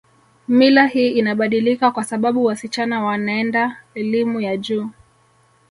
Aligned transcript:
Mila 0.47 0.85
hii 0.87 1.09
inabadilika 1.09 1.91
kwa 1.91 2.03
sababu 2.03 2.45
wasichana 2.45 3.03
wanaenda 3.03 3.83
elimu 3.93 4.41
ya 4.41 4.57
juu 4.57 4.89